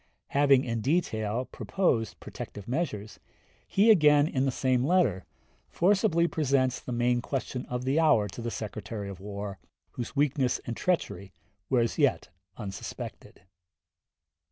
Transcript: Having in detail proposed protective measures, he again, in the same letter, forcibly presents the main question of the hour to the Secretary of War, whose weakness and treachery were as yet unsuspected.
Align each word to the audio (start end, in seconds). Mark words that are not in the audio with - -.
Having 0.29 0.63
in 0.63 0.81
detail 0.81 1.45
proposed 1.45 2.19
protective 2.19 2.67
measures, 2.67 3.19
he 3.67 3.91
again, 3.91 4.27
in 4.27 4.45
the 4.45 4.51
same 4.51 4.83
letter, 4.83 5.25
forcibly 5.69 6.27
presents 6.27 6.79
the 6.79 6.91
main 6.91 7.21
question 7.21 7.67
of 7.67 7.85
the 7.85 7.99
hour 7.99 8.27
to 8.27 8.41
the 8.41 8.49
Secretary 8.49 9.09
of 9.09 9.19
War, 9.19 9.59
whose 9.91 10.15
weakness 10.15 10.57
and 10.65 10.75
treachery 10.75 11.33
were 11.69 11.81
as 11.81 11.99
yet 11.99 12.29
unsuspected. 12.57 13.43